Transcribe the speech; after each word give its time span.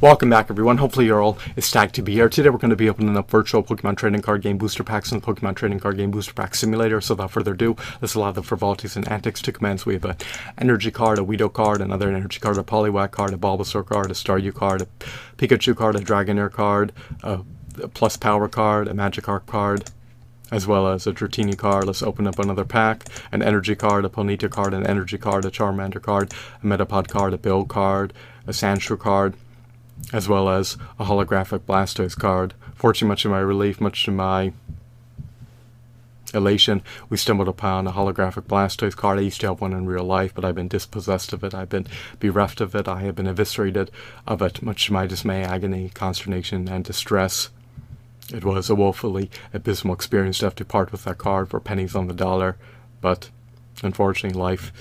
Welcome 0.00 0.30
back 0.30 0.46
everyone, 0.48 0.78
hopefully 0.78 1.04
you're 1.04 1.20
all 1.20 1.36
ecstatic 1.58 1.92
to 1.92 2.00
be 2.00 2.14
here. 2.14 2.30
Today 2.30 2.48
we're 2.48 2.56
going 2.56 2.70
to 2.70 2.76
be 2.76 2.88
opening 2.88 3.18
up 3.18 3.30
virtual 3.30 3.62
Pokemon 3.62 3.98
trading 3.98 4.22
card 4.22 4.40
game 4.40 4.56
booster 4.56 4.82
packs 4.82 5.12
and 5.12 5.20
the 5.20 5.26
Pokemon 5.26 5.56
trading 5.56 5.78
card 5.78 5.98
game 5.98 6.10
booster 6.10 6.32
pack 6.32 6.54
simulator. 6.54 7.02
So 7.02 7.12
without 7.12 7.32
further 7.32 7.52
ado, 7.52 7.76
let's 8.00 8.14
allow 8.14 8.32
the 8.32 8.42
frivolities 8.42 8.96
and 8.96 9.06
antics 9.08 9.42
to 9.42 9.52
commence. 9.52 9.84
We 9.84 9.92
have 9.92 10.06
an 10.06 10.16
energy 10.56 10.90
card, 10.90 11.18
a 11.18 11.22
Weedle 11.22 11.50
card, 11.50 11.82
another 11.82 12.10
energy 12.10 12.40
card, 12.40 12.56
a 12.56 12.62
Poliwag 12.62 13.10
card, 13.10 13.34
a 13.34 13.36
Bulbasaur 13.36 13.84
card, 13.84 14.10
a 14.10 14.14
Staryu 14.14 14.54
card, 14.54 14.80
a 14.80 14.86
Pikachu 15.36 15.76
card, 15.76 15.96
a 15.96 15.98
Dragonair 15.98 16.50
card, 16.50 16.94
a, 17.22 17.40
Plus 17.92 18.16
Power 18.16 18.48
card, 18.48 18.88
a 18.88 18.94
Magikarp 18.94 19.44
card, 19.44 19.90
as 20.50 20.66
well 20.66 20.88
as 20.88 21.06
a 21.06 21.12
Dratini 21.12 21.58
card. 21.58 21.84
Let's 21.84 22.02
open 22.02 22.26
up 22.26 22.38
another 22.38 22.64
pack. 22.64 23.04
An 23.32 23.42
energy 23.42 23.74
card, 23.74 24.06
a 24.06 24.08
Ponyta 24.08 24.48
card, 24.48 24.72
an 24.72 24.86
energy 24.86 25.18
card, 25.18 25.44
a 25.44 25.50
Charmander 25.50 26.00
card, 26.00 26.32
a 26.62 26.66
Metapod 26.66 27.08
card, 27.08 27.34
a 27.34 27.38
Bill 27.38 27.66
card, 27.66 28.14
a 28.46 28.52
Sandshrew 28.52 28.98
card, 28.98 29.34
as 30.12 30.28
well 30.28 30.48
as 30.48 30.76
a 30.98 31.04
holographic 31.04 31.60
Blastoise 31.60 32.18
card. 32.18 32.54
Fortunately, 32.74 33.08
much 33.08 33.22
to 33.22 33.28
my 33.28 33.40
relief, 33.40 33.80
much 33.80 34.04
to 34.04 34.10
my 34.10 34.52
elation, 36.32 36.82
we 37.08 37.16
stumbled 37.16 37.48
upon 37.48 37.86
a 37.86 37.92
holographic 37.92 38.42
Blastoise 38.42 38.96
card. 38.96 39.18
I 39.18 39.22
used 39.22 39.40
to 39.40 39.48
have 39.48 39.60
one 39.60 39.72
in 39.72 39.86
real 39.86 40.04
life, 40.04 40.34
but 40.34 40.44
I've 40.44 40.54
been 40.54 40.68
dispossessed 40.68 41.32
of 41.32 41.44
it. 41.44 41.54
I've 41.54 41.68
been 41.68 41.86
bereft 42.18 42.60
of 42.60 42.74
it. 42.74 42.88
I 42.88 43.02
have 43.02 43.16
been 43.16 43.26
eviscerated 43.26 43.90
of 44.26 44.42
it, 44.42 44.62
much 44.62 44.86
to 44.86 44.92
my 44.92 45.06
dismay, 45.06 45.42
agony, 45.42 45.90
consternation, 45.94 46.68
and 46.68 46.84
distress. 46.84 47.50
It 48.32 48.44
was 48.44 48.70
a 48.70 48.76
woefully 48.76 49.30
abysmal 49.52 49.94
experience 49.94 50.38
to 50.38 50.46
have 50.46 50.54
to 50.56 50.64
part 50.64 50.92
with 50.92 51.04
that 51.04 51.18
card 51.18 51.48
for 51.48 51.58
pennies 51.58 51.96
on 51.96 52.06
the 52.06 52.14
dollar, 52.14 52.56
but 53.00 53.30
unfortunately, 53.82 54.38
life 54.38 54.72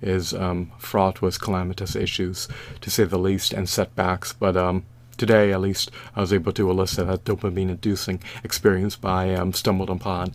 is 0.00 0.34
um, 0.34 0.72
fraught 0.78 1.20
with 1.20 1.40
calamitous 1.40 1.96
issues, 1.96 2.48
to 2.80 2.90
say 2.90 3.04
the 3.04 3.18
least, 3.18 3.52
and 3.52 3.68
setbacks. 3.68 4.32
But 4.32 4.56
um, 4.56 4.84
today, 5.16 5.52
at 5.52 5.60
least, 5.60 5.90
I 6.14 6.20
was 6.20 6.32
able 6.32 6.52
to 6.52 6.70
elicit 6.70 7.06
that 7.06 7.24
dopamine-inducing 7.24 8.20
experience 8.44 8.96
by 8.96 9.34
um, 9.34 9.52
stumbled 9.52 9.90
upon 9.90 10.34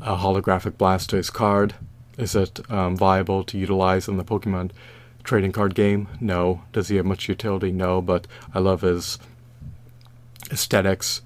a 0.00 0.16
holographic 0.16 0.72
Blastoise 0.72 1.32
card. 1.32 1.74
Is 2.16 2.34
it 2.34 2.60
um, 2.70 2.96
viable 2.96 3.44
to 3.44 3.58
utilize 3.58 4.08
in 4.08 4.16
the 4.16 4.24
Pokemon 4.24 4.70
trading 5.22 5.52
card 5.52 5.74
game? 5.74 6.08
No. 6.20 6.62
Does 6.72 6.88
he 6.88 6.96
have 6.96 7.06
much 7.06 7.28
utility? 7.28 7.72
No. 7.72 8.00
But 8.00 8.26
I 8.54 8.58
love 8.58 8.82
his 8.82 9.18
aesthetics. 10.50 11.22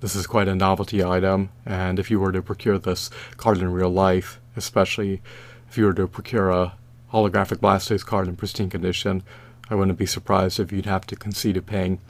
This 0.00 0.14
is 0.14 0.26
quite 0.26 0.46
a 0.46 0.54
novelty 0.54 1.02
item, 1.02 1.48
and 1.64 1.98
if 1.98 2.10
you 2.10 2.20
were 2.20 2.30
to 2.30 2.42
procure 2.42 2.78
this 2.78 3.08
card 3.38 3.58
in 3.58 3.72
real 3.72 3.88
life, 3.88 4.38
especially 4.54 5.22
if 5.70 5.78
you 5.78 5.86
were 5.86 5.94
to 5.94 6.06
procure 6.06 6.50
a 6.50 6.74
holographic 7.12 7.58
Blastoise 7.58 8.04
card 8.04 8.28
in 8.28 8.36
pristine 8.36 8.70
condition, 8.70 9.22
I 9.68 9.74
wouldn't 9.74 9.98
be 9.98 10.06
surprised 10.06 10.60
if 10.60 10.72
you'd 10.72 10.86
have 10.86 11.06
to 11.06 11.16
concede 11.16 11.54
to 11.56 11.62
paying 11.62 12.00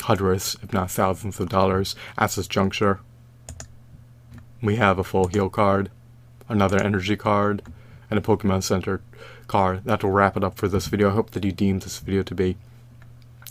hundreds, 0.00 0.56
if 0.62 0.72
not 0.72 0.90
thousands 0.90 1.40
of 1.40 1.48
dollars 1.48 1.96
at 2.18 2.30
this 2.32 2.46
juncture. 2.46 3.00
We 4.62 4.76
have 4.76 4.98
a 4.98 5.04
full 5.04 5.28
heal 5.28 5.48
card, 5.48 5.90
another 6.48 6.82
energy 6.82 7.16
card, 7.16 7.62
and 8.10 8.18
a 8.18 8.22
Pokemon 8.22 8.62
Center 8.62 9.00
card. 9.46 9.84
That 9.84 10.02
will 10.02 10.10
wrap 10.10 10.36
it 10.36 10.44
up 10.44 10.56
for 10.56 10.68
this 10.68 10.86
video. 10.86 11.10
I 11.10 11.14
hope 11.14 11.30
that 11.30 11.44
you 11.44 11.52
deem 11.52 11.78
this 11.78 11.98
video 11.98 12.22
to 12.22 12.34
be 12.34 12.56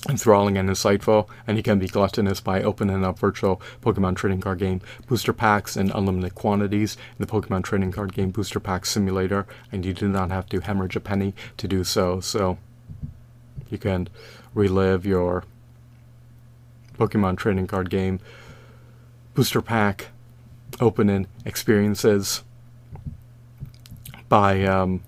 enthralling 0.08 0.58
and 0.58 0.70
insightful, 0.70 1.28
and 1.48 1.58
you 1.58 1.64
can 1.64 1.80
be 1.80 1.88
gluttonous 1.88 2.40
by 2.40 2.62
opening 2.62 3.04
up 3.04 3.18
virtual 3.18 3.62
Pokemon 3.82 4.16
trading 4.16 4.42
card 4.42 4.60
game 4.60 4.82
booster 5.08 5.34
packs 5.34 5.76
in 5.76 5.92
unlimited 5.92 6.36
quantities 6.36 6.96
in 7.18 7.26
the 7.26 7.32
Pokemon 7.32 7.64
trading 7.64 7.92
card 7.92 8.14
game 8.14 8.30
booster 8.30 8.60
pack 8.60 8.86
simulator, 8.86 9.46
and 9.72 9.86
you 9.86 9.94
do 9.94 10.08
not 10.08 10.30
have 10.30 10.48
to 10.50 10.60
hemorrhage 10.60 10.96
a 10.96 11.00
penny 11.00 11.34
to 11.58 11.68
do 11.68 11.84
so. 11.84 12.20
So 12.20 12.58
you 13.70 13.78
can 13.78 14.10
relive 14.54 15.06
your 15.06 15.44
Pokemon 16.98 17.38
trading 17.38 17.68
card 17.68 17.90
game 17.90 18.20
booster 19.34 19.62
pack 19.62 20.08
opening 20.80 21.28
experiences 21.46 22.44
by 24.30 24.64
um, 24.64 25.02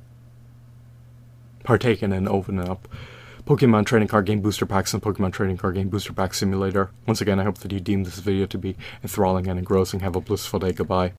partaking 1.63 2.13
and 2.13 2.27
opening 2.27 2.67
up 2.67 2.87
Pokemon 3.47 3.85
Trading 3.85 4.09
Card 4.09 4.25
Game 4.25 4.41
Booster 4.41 4.65
Packs 4.65 4.93
and 4.93 5.01
Pokemon 5.01 5.31
Trading 5.31 5.55
Card 5.55 5.75
Game 5.75 5.87
Booster 5.87 6.11
Pack 6.11 6.33
Simulator. 6.33 6.91
Once 7.05 7.21
again, 7.21 7.39
I 7.39 7.45
hope 7.45 7.59
that 7.59 7.71
you 7.71 7.79
deem 7.79 8.03
this 8.03 8.19
video 8.19 8.45
to 8.45 8.57
be 8.57 8.75
enthralling 9.01 9.47
and 9.47 9.57
engrossing. 9.57 10.01
Have 10.01 10.17
a 10.17 10.19
blissful 10.19 10.59
day. 10.59 10.73
Goodbye. 10.73 11.13